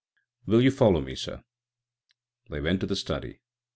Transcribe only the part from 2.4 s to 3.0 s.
They went to the